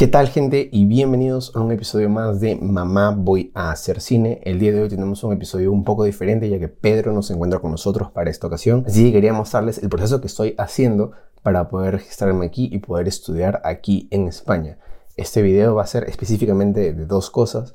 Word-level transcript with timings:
¿Qué 0.00 0.06
tal 0.06 0.28
gente? 0.28 0.70
Y 0.72 0.86
bienvenidos 0.86 1.54
a 1.54 1.60
un 1.60 1.72
episodio 1.72 2.08
más 2.08 2.40
de 2.40 2.56
Mamá 2.56 3.14
voy 3.14 3.52
a 3.54 3.70
hacer 3.70 4.00
cine. 4.00 4.40
El 4.44 4.58
día 4.58 4.72
de 4.72 4.80
hoy 4.80 4.88
tenemos 4.88 5.22
un 5.24 5.34
episodio 5.34 5.70
un 5.70 5.84
poco 5.84 6.04
diferente 6.04 6.48
ya 6.48 6.58
que 6.58 6.68
Pedro 6.68 7.12
nos 7.12 7.30
encuentra 7.30 7.58
con 7.58 7.70
nosotros 7.70 8.10
para 8.10 8.30
esta 8.30 8.46
ocasión. 8.46 8.82
Así 8.86 9.04
que 9.04 9.12
quería 9.12 9.34
mostrarles 9.34 9.76
el 9.82 9.90
proceso 9.90 10.22
que 10.22 10.28
estoy 10.28 10.54
haciendo 10.56 11.12
para 11.42 11.68
poder 11.68 11.96
registrarme 11.96 12.46
aquí 12.46 12.70
y 12.72 12.78
poder 12.78 13.08
estudiar 13.08 13.60
aquí 13.62 14.08
en 14.10 14.26
España. 14.26 14.78
Este 15.18 15.42
video 15.42 15.74
va 15.74 15.82
a 15.82 15.86
ser 15.86 16.04
específicamente 16.04 16.94
de 16.94 17.04
dos 17.04 17.28
cosas, 17.28 17.74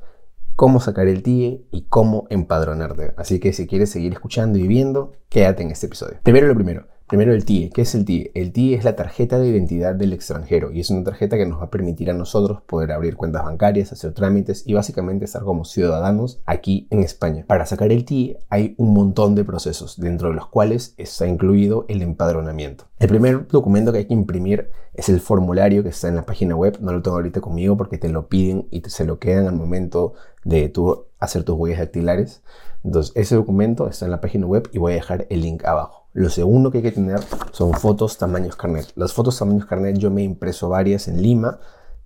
cómo 0.56 0.80
sacar 0.80 1.08
el 1.08 1.22
TIE 1.22 1.68
y 1.70 1.84
cómo 1.84 2.26
empadronarte. 2.32 3.14
Así 3.18 3.40
que 3.40 3.54
si 3.54 3.68
quieres 3.68 3.92
seguir 3.92 4.14
escuchando 4.14 4.58
y 4.58 4.68
viendo, 4.68 5.12
quédate 5.30 5.62
en 5.62 5.70
este 5.70 5.86
episodio. 5.86 6.18
Primero 6.24 6.48
lo 6.48 6.56
primero, 6.56 6.88
Primero 7.08 7.34
el 7.34 7.46
TIE. 7.46 7.70
¿Qué 7.70 7.84
es 7.84 7.94
el 7.94 8.04
TIE? 8.04 8.32
El 8.34 8.52
TIE 8.52 8.74
es 8.74 8.84
la 8.84 8.96
tarjeta 8.96 9.38
de 9.38 9.48
identidad 9.48 9.94
del 9.94 10.12
extranjero 10.12 10.72
y 10.72 10.80
es 10.80 10.90
una 10.90 11.04
tarjeta 11.04 11.38
que 11.38 11.46
nos 11.46 11.60
va 11.60 11.66
a 11.66 11.70
permitir 11.70 12.10
a 12.10 12.16
nosotros 12.16 12.64
poder 12.64 12.92
abrir 12.92 13.16
cuentas 13.16 13.44
bancarias, 13.44 13.92
hacer 13.92 14.14
trámites 14.14 14.64
y 14.66 14.74
básicamente 14.74 15.26
estar 15.26 15.44
como 15.44 15.66
ciudadanos 15.66 16.42
aquí 16.48 16.88
en 16.90 17.02
España. 17.02 17.46
Para 17.48 17.68
sacar 17.68 17.92
el 17.92 18.06
TIE 18.06 18.40
hay 18.50 18.74
un 18.80 18.96
montón 18.96 19.36
de 19.36 19.44
procesos, 19.44 20.00
dentro 20.00 20.30
de 20.30 20.34
los 20.34 20.48
cuales 20.48 20.96
está 20.98 21.28
incluido 21.28 21.86
el 21.90 22.02
empadronamiento. 22.02 22.86
El 22.98 23.10
primer 23.10 23.48
documento 23.50 23.92
que 23.92 24.00
hay 24.00 24.06
que 24.08 24.16
imprimir 24.16 24.72
es 24.96 25.08
el 25.08 25.20
formulario 25.20 25.84
que 25.84 25.90
está 25.90 26.08
en 26.08 26.16
la 26.16 26.26
página 26.26 26.56
web. 26.56 26.80
No 26.82 26.92
lo 26.92 27.04
tengo 27.04 27.18
ahorita 27.18 27.40
conmigo 27.40 27.78
porque 27.78 28.00
te 28.00 28.10
lo 28.10 28.30
piden 28.30 28.68
y 28.72 28.80
te, 28.80 28.90
se 28.90 29.06
lo 29.06 29.20
quedan 29.20 29.46
al 29.46 29.56
momento 29.56 30.16
de 30.44 30.70
tú 30.70 31.06
hacer 31.20 31.44
tus 31.44 31.56
huellas 31.56 31.78
dactilares. 31.78 32.42
Entonces 32.84 33.14
ese 33.16 33.36
documento 33.36 33.88
está 33.88 34.06
en 34.06 34.12
la 34.12 34.22
página 34.22 34.48
web 34.48 34.70
y 34.72 34.80
voy 34.80 34.94
a 34.94 34.96
dejar 34.96 35.28
el 35.30 35.42
link 35.42 35.66
abajo. 35.66 36.05
Lo 36.16 36.30
segundo 36.30 36.72
que 36.72 36.78
hay 36.78 36.84
que 36.84 36.94
tener 36.94 37.20
son 37.52 37.74
fotos 37.74 38.18
tamaños 38.18 38.56
carnet. 38.56 38.88
Las 38.96 39.12
fotos 39.12 39.38
tamaños 39.38 39.66
carnet 39.66 39.98
yo 39.98 40.10
me 40.10 40.22
he 40.22 40.24
impreso 40.24 40.70
varias 40.70 41.10
en 41.10 41.22
Lima 41.22 41.60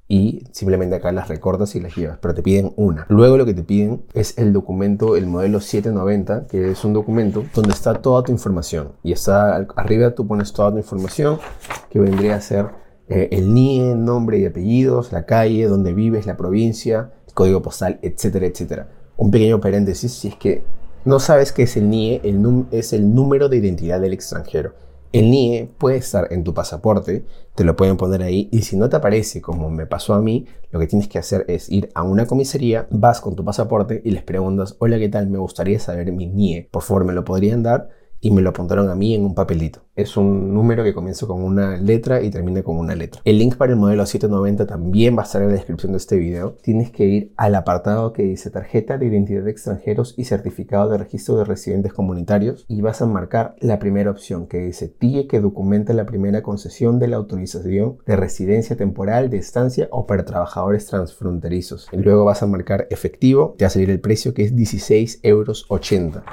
y 0.08 0.46
simplemente 0.52 0.96
acá 0.96 1.12
las 1.12 1.28
recortas 1.28 1.76
y 1.76 1.80
las 1.80 1.96
llevas, 1.96 2.18
pero 2.20 2.34
te 2.34 2.42
piden 2.42 2.74
una. 2.76 3.06
Luego 3.08 3.38
lo 3.38 3.46
que 3.46 3.54
te 3.54 3.62
piden 3.62 4.02
es 4.16 4.36
el 4.40 4.52
documento, 4.52 5.16
el 5.16 5.28
modelo 5.28 5.60
790, 5.60 6.48
que 6.48 6.72
es 6.72 6.84
un 6.84 6.94
documento 6.94 7.46
donde 7.54 7.72
está 7.72 8.02
toda 8.02 8.24
tu 8.24 8.32
información. 8.32 8.94
Y 9.04 9.12
está 9.12 9.56
arriba 9.76 10.16
tú 10.16 10.26
pones 10.26 10.54
toda 10.54 10.72
tu 10.72 10.78
información, 10.78 11.38
que 11.92 12.00
vendría 12.00 12.36
a 12.36 12.42
ser 12.42 12.66
eh, 13.10 13.30
el 13.32 13.54
NIE, 13.54 13.94
nombre 13.94 14.40
y 14.40 14.46
apellidos, 14.48 15.12
la 15.12 15.28
calle, 15.28 15.68
donde 15.68 15.94
vives, 15.94 16.26
la 16.26 16.36
provincia, 16.36 17.12
código 17.36 17.62
postal, 17.62 18.00
etcétera, 18.02 18.48
etcétera. 18.48 18.90
Un 19.18 19.30
pequeño 19.30 19.62
paréntesis, 19.62 20.12
si 20.12 20.30
es 20.30 20.36
que 20.36 20.64
no 21.06 21.20
sabes 21.20 21.52
qué 21.52 21.64
es 21.64 21.78
el 21.78 21.90
NIE, 21.90 22.22
es 22.72 22.94
el 22.94 23.14
número 23.14 23.50
de 23.50 23.58
identidad 23.58 24.02
del 24.02 24.14
extranjero. 24.14 24.74
El 25.12 25.32
NIE 25.32 25.70
puede 25.78 25.98
estar 25.98 26.28
en 26.32 26.44
tu 26.44 26.54
pasaporte, 26.54 27.26
te 27.56 27.64
lo 27.64 27.76
pueden 27.76 27.98
poner 27.98 28.22
ahí 28.22 28.48
y 28.52 28.62
si 28.62 28.78
no 28.78 28.90
te 28.90 28.98
aparece 28.98 29.42
como 29.42 29.72
me 29.72 29.88
pasó 29.88 30.14
a 30.14 30.22
mí, 30.22 30.46
lo 30.70 30.80
que 30.80 30.86
tienes 30.86 31.08
que 31.08 31.18
hacer 31.18 31.46
es 31.48 31.68
ir 31.70 31.90
a 31.96 32.04
una 32.04 32.28
comisaría, 32.28 32.88
vas 32.92 33.20
con 33.20 33.36
tu 33.36 33.44
pasaporte 33.44 34.02
y 34.06 34.12
les 34.12 34.22
preguntas, 34.22 34.76
hola, 34.78 35.00
¿qué 35.00 35.10
tal? 35.10 35.28
Me 35.28 35.40
gustaría 35.40 35.80
saber 35.80 36.12
mi 36.12 36.28
NIE. 36.28 36.70
Por 36.70 36.84
favor, 36.84 37.06
¿me 37.06 37.14
lo 37.14 37.26
podrían 37.26 37.64
dar? 37.64 37.90
Y 38.22 38.32
me 38.32 38.42
lo 38.42 38.50
apuntaron 38.50 38.90
a 38.90 38.96
mí 38.96 39.16
en 39.16 39.26
un 39.26 39.36
papelito 39.36 39.82
es 40.02 40.16
un 40.16 40.54
número 40.54 40.84
que 40.84 40.94
comienza 40.94 41.28
con 41.28 41.44
una 41.44 41.78
letra 41.78 42.22
y 42.22 42.30
termina 42.30 42.64
con 42.64 42.78
una 42.78 42.96
letra. 42.96 43.22
El 43.26 43.38
link 43.38 43.56
para 43.56 43.74
el 43.74 43.78
modelo 43.78 44.06
790 44.06 44.66
también 44.66 45.18
va 45.18 45.24
a 45.24 45.26
estar 45.26 45.42
en 45.42 45.50
la 45.50 45.56
descripción 45.56 45.92
de 45.92 45.98
este 45.98 46.18
video. 46.18 46.54
Tienes 46.62 46.90
que 46.90 47.06
ir 47.06 47.34
al 47.36 47.56
apartado 47.56 48.14
que 48.14 48.24
dice 48.24 48.50
tarjeta 48.50 48.98
de 48.98 49.08
identidad 49.08 49.44
de 49.44 49.52
extranjeros 49.52 50.14
y 50.18 50.24
certificado 50.24 50.90
de 50.90 50.98
registro 50.98 51.36
de 51.36 51.44
residentes 51.44 51.94
comunitarios 51.94 52.66
y 52.68 52.82
vas 52.82 53.02
a 53.02 53.08
marcar 53.08 53.56
la 53.60 53.80
primera 53.80 54.12
opción 54.12 54.48
que 54.48 54.60
dice 54.60 54.88
TIE 54.88 55.28
que 55.28 55.42
documenta 55.42 55.94
la 55.94 56.06
primera 56.06 56.42
concesión 56.44 57.00
de 57.00 57.08
la 57.10 57.18
autorización 57.18 57.98
de 58.06 58.16
residencia 58.16 58.78
temporal, 58.78 59.30
de 59.30 59.38
estancia 59.38 59.90
o 59.92 60.08
para 60.08 60.26
trabajadores 60.26 60.86
transfronterizos. 60.86 61.88
Y 61.92 61.98
luego 61.98 62.26
vas 62.26 62.42
a 62.42 62.48
marcar 62.48 62.88
efectivo, 62.90 63.56
te 63.58 63.66
va 63.66 63.68
a 63.68 63.72
salir 63.72 63.90
el 63.90 64.00
precio 64.00 64.34
que 64.34 64.44
es 64.44 64.56
16 64.56 65.20
euros 65.24 65.66
80. 65.68 66.24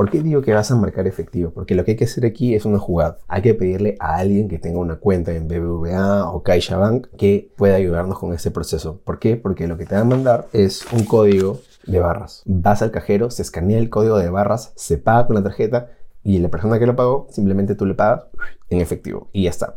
¿Por 0.00 0.10
qué 0.10 0.22
digo 0.22 0.40
que 0.40 0.54
vas 0.54 0.70
a 0.70 0.76
marcar 0.76 1.06
efectivo? 1.06 1.50
Porque 1.50 1.74
lo 1.74 1.84
que 1.84 1.90
hay 1.90 1.96
que 1.98 2.06
hacer 2.06 2.24
aquí 2.24 2.54
es 2.54 2.64
una 2.64 2.78
jugada 2.78 3.18
hay 3.28 3.42
que 3.42 3.52
pedirle 3.52 3.96
a 4.00 4.16
alguien 4.16 4.48
que 4.48 4.58
tenga 4.58 4.78
una 4.78 4.96
cuenta 4.96 5.30
en 5.34 5.46
BBVA 5.46 6.30
o 6.30 6.42
CaixaBank 6.42 7.08
que 7.18 7.52
pueda 7.54 7.74
ayudarnos 7.74 8.18
con 8.18 8.32
este 8.32 8.50
proceso. 8.50 9.02
¿Por 9.04 9.18
qué? 9.18 9.36
Porque 9.36 9.68
lo 9.68 9.76
que 9.76 9.84
te 9.84 9.96
va 9.96 10.00
a 10.00 10.04
mandar 10.04 10.48
es 10.54 10.90
un 10.90 11.04
código 11.04 11.60
de 11.86 12.00
barras. 12.00 12.42
Vas 12.46 12.80
al 12.80 12.92
cajero, 12.92 13.30
se 13.30 13.42
escanea 13.42 13.76
el 13.76 13.90
código 13.90 14.16
de 14.16 14.30
barras, 14.30 14.72
se 14.74 14.96
paga 14.96 15.26
con 15.26 15.36
la 15.36 15.42
tarjeta 15.42 15.90
y 16.24 16.38
la 16.38 16.48
persona 16.48 16.78
que 16.78 16.86
lo 16.86 16.96
pagó, 16.96 17.26
simplemente 17.28 17.74
tú 17.74 17.84
le 17.84 17.92
pagas 17.92 18.24
en 18.70 18.80
efectivo 18.80 19.28
y 19.34 19.42
ya 19.42 19.50
está. 19.50 19.74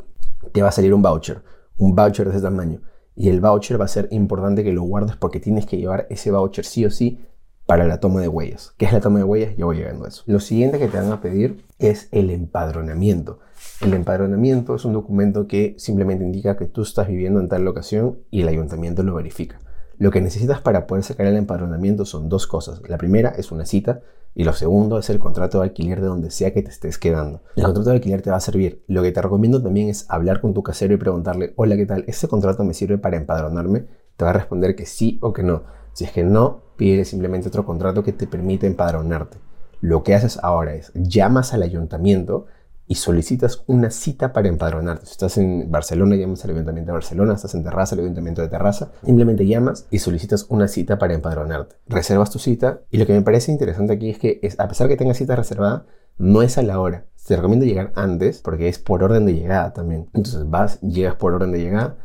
Te 0.53 0.61
va 0.61 0.69
a 0.69 0.71
salir 0.71 0.93
un 0.93 1.01
voucher, 1.01 1.43
un 1.77 1.95
voucher 1.95 2.29
de 2.29 2.31
ese 2.31 2.41
tamaño. 2.41 2.79
Y 3.17 3.27
el 3.27 3.41
voucher 3.41 3.77
va 3.77 3.83
a 3.83 3.89
ser 3.89 4.07
importante 4.11 4.63
que 4.63 4.71
lo 4.71 4.83
guardes 4.83 5.17
porque 5.17 5.41
tienes 5.41 5.65
que 5.65 5.75
llevar 5.75 6.07
ese 6.09 6.31
voucher 6.31 6.63
sí 6.63 6.85
o 6.85 6.89
sí 6.89 7.19
para 7.65 7.85
la 7.85 7.99
toma 7.99 8.21
de 8.21 8.27
huellas. 8.27 8.73
¿Qué 8.77 8.85
es 8.85 8.93
la 8.93 8.99
toma 8.99 9.19
de 9.19 9.25
huellas? 9.25 9.55
Yo 9.57 9.67
voy 9.67 9.77
llegando 9.77 10.05
a 10.05 10.09
eso. 10.09 10.23
Lo 10.25 10.39
siguiente 10.39 10.79
que 10.79 10.87
te 10.87 10.97
van 10.97 11.11
a 11.11 11.21
pedir 11.21 11.63
es 11.79 12.09
el 12.11 12.29
empadronamiento. 12.29 13.39
El 13.81 13.93
empadronamiento 13.93 14.75
es 14.75 14.85
un 14.85 14.93
documento 14.93 15.47
que 15.47 15.75
simplemente 15.77 16.23
indica 16.23 16.57
que 16.57 16.65
tú 16.65 16.81
estás 16.81 17.07
viviendo 17.07 17.39
en 17.39 17.49
tal 17.49 17.63
locación 17.63 18.19
y 18.29 18.41
el 18.41 18.47
ayuntamiento 18.47 19.03
lo 19.03 19.15
verifica. 19.15 19.59
Lo 19.97 20.11
que 20.11 20.21
necesitas 20.21 20.59
para 20.59 20.87
poder 20.87 21.03
sacar 21.03 21.27
el 21.27 21.37
empadronamiento 21.37 22.05
son 22.05 22.27
dos 22.27 22.47
cosas. 22.47 22.81
La 22.87 22.97
primera 22.97 23.29
es 23.29 23.51
una 23.51 23.65
cita 23.65 24.01
y 24.35 24.43
lo 24.43 24.53
segundo 24.53 24.97
es 24.97 25.09
el 25.09 25.19
contrato 25.19 25.59
de 25.59 25.65
alquiler 25.65 26.01
de 26.01 26.07
donde 26.07 26.31
sea 26.31 26.53
que 26.53 26.63
te 26.63 26.71
estés 26.71 26.97
quedando. 26.97 27.41
El 27.55 27.63
contrato 27.63 27.91
de 27.91 27.95
alquiler 27.97 28.21
te 28.21 28.31
va 28.31 28.37
a 28.37 28.41
servir. 28.41 28.83
Lo 28.87 29.03
que 29.03 29.11
te 29.11 29.21
recomiendo 29.21 29.61
también 29.61 29.89
es 29.89 30.05
hablar 30.09 30.41
con 30.41 30.53
tu 30.53 30.63
casero 30.63 30.93
y 30.93 30.97
preguntarle, 30.97 31.53
hola, 31.55 31.75
¿qué 31.75 31.85
tal? 31.85 32.03
¿Este 32.07 32.27
contrato 32.27 32.63
me 32.63 32.73
sirve 32.73 32.97
para 32.97 33.17
empadronarme? 33.17 33.85
Te 34.17 34.25
va 34.25 34.31
a 34.31 34.33
responder 34.33 34.75
que 34.75 34.85
sí 34.85 35.19
o 35.21 35.31
que 35.33 35.43
no. 35.43 35.63
Si 35.93 36.05
es 36.05 36.11
que 36.11 36.23
no, 36.23 36.61
pide 36.75 37.05
simplemente 37.05 37.47
otro 37.47 37.65
contrato 37.65 38.03
que 38.03 38.13
te 38.13 38.27
permite 38.27 38.67
empadronarte. 38.67 39.37
Lo 39.79 40.03
que 40.03 40.15
haces 40.15 40.39
ahora 40.41 40.73
es 40.75 40.91
llamas 40.95 41.53
al 41.53 41.63
ayuntamiento 41.63 42.45
y 42.87 42.95
solicitas 42.95 43.63
una 43.67 43.91
cita 43.91 44.33
para 44.33 44.49
empadronarte. 44.49 45.05
Si 45.05 45.11
estás 45.13 45.37
en 45.37 45.71
Barcelona, 45.71 46.15
llamas 46.15 46.43
al 46.43 46.51
Ayuntamiento 46.51 46.91
de 46.91 46.93
Barcelona, 46.93 47.33
estás 47.33 47.55
en 47.55 47.63
Terraza, 47.63 47.95
al 47.95 48.01
Ayuntamiento 48.01 48.41
de 48.41 48.49
Terraza, 48.49 48.91
simplemente 49.05 49.45
llamas 49.45 49.87
y 49.89 49.99
solicitas 49.99 50.45
una 50.49 50.67
cita 50.67 50.97
para 50.97 51.13
empadronarte. 51.13 51.75
Reservas 51.87 52.29
tu 52.29 52.39
cita 52.39 52.81
y 52.91 52.97
lo 52.97 53.05
que 53.05 53.13
me 53.13 53.21
parece 53.21 53.51
interesante 53.51 53.93
aquí 53.93 54.09
es 54.09 54.19
que 54.19 54.41
a 54.57 54.67
pesar 54.67 54.87
que 54.87 54.97
tengas 54.97 55.17
cita 55.17 55.35
reservada, 55.35 55.85
no 56.17 56.41
es 56.41 56.57
a 56.57 56.61
la 56.61 56.79
hora. 56.79 57.05
Te 57.25 57.35
recomiendo 57.35 57.65
llegar 57.65 57.93
antes 57.95 58.41
porque 58.41 58.67
es 58.67 58.79
por 58.79 59.03
orden 59.03 59.25
de 59.25 59.33
llegada 59.33 59.73
también. 59.73 60.09
Entonces 60.13 60.49
vas, 60.49 60.81
llegas 60.81 61.15
por 61.15 61.33
orden 61.33 61.51
de 61.51 61.59
llegada, 61.59 61.97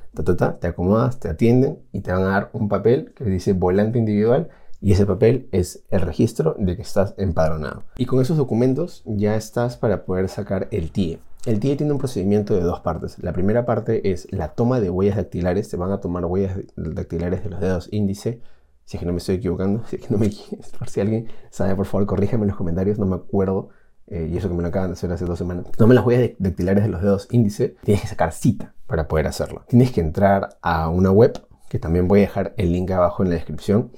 te 0.60 0.66
acomodas, 0.66 1.18
te 1.18 1.28
atienden 1.28 1.78
y 1.92 2.00
te 2.00 2.12
van 2.12 2.22
a 2.22 2.28
dar 2.28 2.50
un 2.52 2.68
papel 2.68 3.12
que 3.14 3.24
dice 3.24 3.52
volante 3.52 3.98
individual 3.98 4.48
y 4.80 4.92
ese 4.92 5.06
papel 5.06 5.48
es 5.50 5.84
el 5.90 6.02
registro 6.02 6.54
de 6.58 6.76
que 6.76 6.82
estás 6.82 7.14
empadronado. 7.18 7.82
Y 7.96 8.06
con 8.06 8.20
esos 8.20 8.36
documentos 8.36 9.02
ya 9.06 9.34
estás 9.34 9.76
para 9.76 10.04
poder 10.04 10.28
sacar 10.28 10.68
el 10.70 10.92
TIE. 10.92 11.18
El 11.46 11.60
TIE 11.60 11.76
tiene 11.76 11.92
un 11.92 11.98
procedimiento 11.98 12.54
de 12.54 12.60
dos 12.60 12.80
partes. 12.80 13.18
La 13.20 13.32
primera 13.32 13.64
parte 13.64 14.10
es 14.10 14.30
la 14.32 14.54
toma 14.54 14.80
de 14.80 14.90
huellas 14.90 15.16
dactilares. 15.16 15.68
Te 15.68 15.76
van 15.76 15.92
a 15.92 16.00
tomar 16.00 16.24
huellas 16.24 16.58
dactilares 16.76 17.42
de 17.42 17.50
los 17.50 17.60
dedos 17.60 17.88
índice. 17.90 18.40
Si 18.84 18.96
es 18.96 19.00
que 19.00 19.06
no 19.06 19.12
me 19.12 19.18
estoy 19.18 19.36
equivocando, 19.36 19.84
si 19.86 19.96
es 19.96 20.02
que 20.02 20.08
no 20.10 20.18
me 20.18 20.30
por 20.78 20.88
si 20.90 21.00
alguien 21.00 21.28
sabe, 21.50 21.74
por 21.74 21.86
favor, 21.86 22.06
corríjame 22.06 22.44
en 22.44 22.48
los 22.48 22.56
comentarios, 22.56 22.98
no 22.98 23.06
me 23.06 23.16
acuerdo. 23.16 23.70
Eh, 24.10 24.28
y 24.32 24.36
eso 24.36 24.48
que 24.48 24.54
me 24.54 24.62
lo 24.62 24.68
acaban 24.68 24.90
de 24.90 24.94
hacer 24.94 25.12
hace 25.12 25.24
dos 25.24 25.38
semanas. 25.38 25.66
Toma 25.76 25.94
las 25.94 26.04
huellas 26.04 26.30
dactilares 26.38 26.84
de 26.84 26.90
los 26.90 27.02
dedos 27.02 27.28
índice, 27.30 27.76
tienes 27.84 28.02
que 28.02 28.08
sacar 28.08 28.32
cita 28.32 28.74
para 28.86 29.06
poder 29.06 29.26
hacerlo. 29.26 29.64
Tienes 29.68 29.92
que 29.92 30.00
entrar 30.00 30.58
a 30.62 30.88
una 30.88 31.10
web, 31.10 31.40
que 31.68 31.78
también 31.78 32.08
voy 32.08 32.20
a 32.20 32.22
dejar 32.22 32.54
el 32.56 32.72
link 32.72 32.90
abajo 32.90 33.22
en 33.22 33.28
la 33.28 33.34
descripción, 33.34 33.92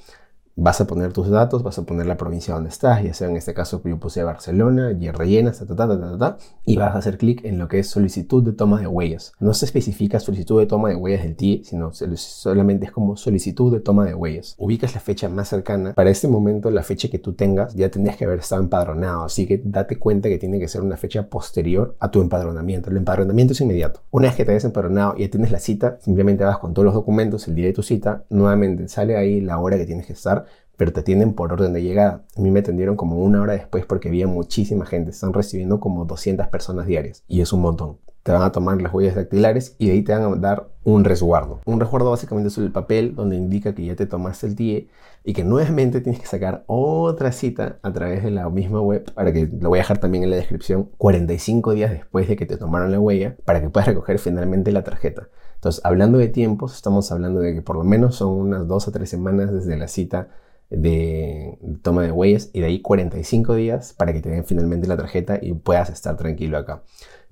vas 0.56 0.80
a 0.80 0.86
poner 0.86 1.12
tus 1.12 1.28
datos, 1.28 1.62
vas 1.62 1.78
a 1.78 1.84
poner 1.84 2.06
la 2.06 2.16
provincia 2.16 2.54
donde 2.54 2.70
estás, 2.70 3.02
ya 3.02 3.14
sea 3.14 3.28
en 3.28 3.36
este 3.36 3.54
caso 3.54 3.82
yo 3.84 3.98
puse 3.98 4.22
Barcelona, 4.22 4.92
y 4.92 5.10
rellenas, 5.10 5.58
ta, 5.58 5.66
ta, 5.66 5.76
ta, 5.76 6.18
ta, 6.18 6.36
y 6.64 6.76
vas 6.76 6.94
a 6.94 6.98
hacer 6.98 7.18
clic 7.18 7.44
en 7.44 7.58
lo 7.58 7.68
que 7.68 7.78
es 7.78 7.88
solicitud 7.88 8.42
de 8.44 8.52
toma 8.52 8.80
de 8.80 8.86
huellas. 8.86 9.32
No 9.40 9.54
se 9.54 9.64
especifica 9.64 10.20
solicitud 10.20 10.60
de 10.60 10.66
toma 10.66 10.90
de 10.90 10.96
huellas 10.96 11.22
del 11.22 11.36
TIE, 11.36 11.62
sino 11.64 11.92
solamente 11.92 12.86
es 12.86 12.92
como 12.92 13.16
solicitud 13.16 13.72
de 13.72 13.80
toma 13.80 14.04
de 14.04 14.14
huellas. 14.14 14.54
Ubicas 14.58 14.94
la 14.94 15.00
fecha 15.00 15.28
más 15.28 15.48
cercana. 15.48 15.94
Para 15.94 16.10
este 16.10 16.28
momento, 16.28 16.70
la 16.70 16.82
fecha 16.82 17.08
que 17.08 17.18
tú 17.18 17.32
tengas 17.32 17.74
ya 17.74 17.90
tendrías 17.90 18.16
que 18.16 18.24
haber 18.24 18.40
estado 18.40 18.62
empadronado, 18.62 19.24
así 19.24 19.46
que 19.46 19.60
date 19.64 19.98
cuenta 19.98 20.28
que 20.28 20.38
tiene 20.38 20.58
que 20.58 20.68
ser 20.68 20.82
una 20.82 20.96
fecha 20.96 21.28
posterior 21.28 21.96
a 22.00 22.10
tu 22.10 22.20
empadronamiento. 22.20 22.90
El 22.90 22.96
empadronamiento 22.96 23.52
es 23.52 23.60
inmediato. 23.60 24.00
Una 24.10 24.28
vez 24.28 24.36
que 24.36 24.44
te 24.44 24.52
hayas 24.52 24.64
empadronado 24.64 25.14
y 25.16 25.22
ya 25.22 25.30
tienes 25.30 25.50
la 25.50 25.58
cita, 25.58 25.98
simplemente 26.00 26.44
vas 26.44 26.58
con 26.58 26.74
todos 26.74 26.84
los 26.84 26.94
documentos 26.94 27.48
el 27.48 27.54
día 27.54 27.66
de 27.66 27.72
tu 27.72 27.82
cita, 27.82 28.24
nuevamente 28.30 28.88
sale 28.88 29.16
ahí 29.16 29.40
la 29.40 29.58
hora 29.58 29.76
que 29.76 29.86
tienes 29.86 30.06
que 30.06 30.12
estar 30.12 30.39
pero 30.80 30.94
te 30.94 31.00
atienden 31.00 31.34
por 31.34 31.52
orden 31.52 31.74
de 31.74 31.82
llegada. 31.82 32.24
A 32.36 32.40
mí 32.40 32.50
me 32.50 32.60
atendieron 32.60 32.96
como 32.96 33.18
una 33.18 33.42
hora 33.42 33.52
después 33.52 33.84
porque 33.84 34.08
había 34.08 34.26
muchísima 34.26 34.86
gente. 34.86 35.10
Están 35.10 35.34
recibiendo 35.34 35.78
como 35.78 36.06
200 36.06 36.48
personas 36.48 36.86
diarias 36.86 37.22
y 37.28 37.42
es 37.42 37.52
un 37.52 37.60
montón. 37.60 37.98
Te 38.22 38.32
van 38.32 38.40
a 38.40 38.50
tomar 38.50 38.80
las 38.80 38.92
huellas 38.92 39.14
dactilares 39.14 39.76
y 39.78 39.88
de 39.88 39.92
ahí 39.92 40.02
te 40.02 40.12
van 40.12 40.22
a 40.22 40.36
dar 40.36 40.68
un 40.82 41.04
resguardo. 41.04 41.60
Un 41.66 41.80
resguardo 41.80 42.10
básicamente 42.10 42.48
es 42.48 42.56
el 42.56 42.72
papel 42.72 43.14
donde 43.14 43.36
indica 43.36 43.74
que 43.74 43.84
ya 43.84 43.94
te 43.94 44.06
tomaste 44.06 44.46
el 44.46 44.56
TIE 44.56 44.88
y 45.22 45.34
que 45.34 45.44
nuevamente 45.44 46.00
tienes 46.02 46.18
que 46.18 46.26
sacar 46.26 46.64
otra 46.66 47.32
cita 47.32 47.78
a 47.82 47.92
través 47.92 48.22
de 48.22 48.30
la 48.30 48.48
misma 48.48 48.80
web 48.80 49.12
para 49.12 49.34
que 49.34 49.46
lo 49.46 49.68
voy 49.68 49.80
a 49.80 49.82
dejar 49.82 49.98
también 49.98 50.24
en 50.24 50.30
la 50.30 50.36
descripción 50.36 50.88
45 50.96 51.72
días 51.74 51.90
después 51.90 52.26
de 52.26 52.36
que 52.36 52.46
te 52.46 52.56
tomaron 52.56 52.90
la 52.90 53.00
huella 53.00 53.36
para 53.44 53.60
que 53.60 53.68
puedas 53.68 53.88
recoger 53.88 54.18
finalmente 54.18 54.72
la 54.72 54.82
tarjeta. 54.82 55.28
Entonces, 55.60 55.82
hablando 55.84 56.16
de 56.16 56.28
tiempos, 56.28 56.74
estamos 56.74 57.12
hablando 57.12 57.40
de 57.40 57.52
que 57.52 57.60
por 57.60 57.76
lo 57.76 57.84
menos 57.84 58.16
son 58.16 58.30
unas 58.30 58.66
dos 58.66 58.88
o 58.88 58.92
tres 58.92 59.10
semanas 59.10 59.52
desde 59.52 59.76
la 59.76 59.88
cita 59.88 60.28
de 60.70 61.58
toma 61.82 62.02
de 62.02 62.10
huellas 62.10 62.48
y 62.54 62.60
de 62.60 62.66
ahí 62.66 62.80
45 62.80 63.54
días 63.56 63.92
para 63.92 64.14
que 64.14 64.22
te 64.22 64.30
den 64.30 64.46
finalmente 64.46 64.88
la 64.88 64.96
tarjeta 64.96 65.38
y 65.42 65.52
puedas 65.52 65.90
estar 65.90 66.16
tranquilo 66.16 66.56
acá. 66.56 66.82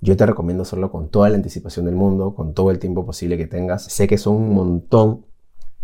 Yo 0.03 0.15
te 0.15 0.27
recomiendo 0.27 0.65
hacerlo 0.65 0.93
con 0.93 1.09
toda 1.09 1.31
la 1.31 1.37
anticipación 1.37 1.87
del 1.87 1.95
mundo, 1.95 2.35
con 2.35 2.53
todo 2.53 2.71
el 2.71 2.79
tiempo 2.79 3.07
posible 3.07 3.39
que 3.39 3.47
tengas. 3.47 3.85
Sé 3.85 4.07
que 4.07 4.19
son 4.19 4.37
un 4.37 4.55
montón, 4.55 5.25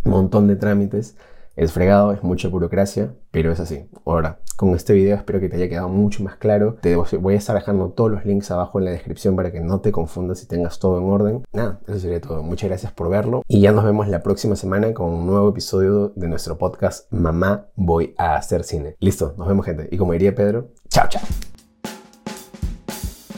montón 0.05 0.47
de 0.47 0.57
trámites, 0.57 1.17
es 1.57 1.73
fregado, 1.73 2.13
es 2.13 2.23
mucha 2.23 2.49
burocracia, 2.49 3.15
pero 3.31 3.53
es 3.53 3.61
así. 3.61 3.87
Ahora, 4.05 4.41
con 4.57 4.75
este 4.75 4.93
video 4.93 5.17
espero 5.17 5.41
que 5.41 5.49
te 5.49 5.57
haya 5.57 5.69
quedado 5.69 5.89
mucho 5.89 6.23
más 6.23 6.37
claro. 6.37 6.77
Te 6.81 6.97
voy 6.97 7.35
a 7.35 7.37
estar 7.39 7.57
dejando 7.57 7.91
todos 7.91 8.11
los 8.11 8.25
links 8.25 8.51
abajo 8.51 8.79
en 8.79 8.87
la 8.87 8.91
descripción 8.93 9.37
para 9.37 9.53
que 9.53 9.61
no 9.61 9.81
te 9.81 9.93
confundas 9.93 10.43
y 10.43 10.47
tengas 10.47 10.79
todo 10.79 10.99
en 10.99 11.05
orden. 11.05 11.45
Nada, 11.53 11.81
eso 11.87 11.99
sería 11.99 12.21
todo. 12.21 12.43
Muchas 12.43 12.69
gracias 12.69 12.93
por 12.93 13.09
verlo 13.09 13.43
y 13.49 13.61
ya 13.61 13.73
nos 13.73 13.85
vemos 13.85 14.09
la 14.09 14.23
próxima 14.23 14.57
semana 14.57 14.93
con 14.95 15.11
un 15.11 15.27
nuevo 15.27 15.49
episodio 15.51 16.13
de 16.15 16.29
nuestro 16.29 16.59
podcast 16.59 17.13
Mamá 17.13 17.67
voy 17.75 18.15
a 18.19 18.37
hacer 18.37 18.65
cine. 18.65 18.97
Listo, 19.01 19.35
nos 19.37 19.49
vemos 19.49 19.67
gente. 19.67 19.89
Y 19.91 19.97
como 19.97 20.13
diría 20.13 20.35
Pedro, 20.35 20.69
chao, 20.89 21.09
chao. 21.09 21.23